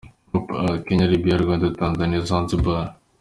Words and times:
Group 0.31 0.47
A: 0.63 0.81
Kenya, 0.85 1.05
Libya, 1.11 1.35
Rwanda, 1.43 1.69
Tanzania, 1.79 2.25
Zanzibar. 2.29 2.85